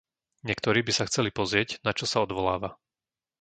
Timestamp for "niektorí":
0.49-0.79